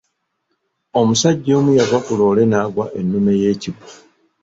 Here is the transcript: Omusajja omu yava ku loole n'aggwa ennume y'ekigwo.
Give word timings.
Omusajja 0.99 1.51
omu 1.59 1.71
yava 1.79 1.97
ku 2.05 2.13
loole 2.19 2.43
n'aggwa 2.47 2.85
ennume 2.99 3.31
y'ekigwo. 3.41 3.87